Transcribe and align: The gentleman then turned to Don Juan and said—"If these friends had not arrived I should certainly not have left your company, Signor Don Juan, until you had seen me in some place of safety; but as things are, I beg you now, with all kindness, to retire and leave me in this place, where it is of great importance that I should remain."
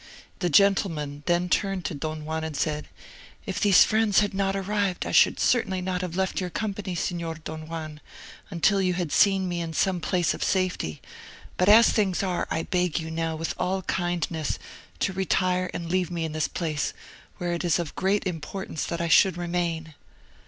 The 0.39 0.49
gentleman 0.49 1.21
then 1.27 1.47
turned 1.47 1.85
to 1.85 1.93
Don 1.93 2.25
Juan 2.25 2.43
and 2.43 2.57
said—"If 2.57 3.61
these 3.61 3.83
friends 3.83 4.19
had 4.21 4.33
not 4.33 4.55
arrived 4.55 5.05
I 5.05 5.11
should 5.11 5.39
certainly 5.39 5.79
not 5.79 6.01
have 6.01 6.15
left 6.15 6.41
your 6.41 6.49
company, 6.49 6.95
Signor 6.95 7.35
Don 7.35 7.67
Juan, 7.67 8.01
until 8.49 8.81
you 8.81 8.95
had 8.95 9.11
seen 9.11 9.47
me 9.47 9.61
in 9.61 9.73
some 9.73 9.99
place 10.01 10.33
of 10.33 10.43
safety; 10.43 11.03
but 11.55 11.69
as 11.69 11.91
things 11.91 12.23
are, 12.23 12.47
I 12.49 12.63
beg 12.63 12.99
you 12.99 13.11
now, 13.11 13.35
with 13.35 13.53
all 13.59 13.83
kindness, 13.83 14.57
to 15.01 15.13
retire 15.13 15.69
and 15.71 15.87
leave 15.87 16.09
me 16.09 16.25
in 16.25 16.31
this 16.31 16.47
place, 16.47 16.95
where 17.37 17.53
it 17.53 17.63
is 17.63 17.77
of 17.77 17.93
great 17.93 18.25
importance 18.25 18.87
that 18.87 19.01
I 19.01 19.07
should 19.07 19.37
remain." 19.37 19.93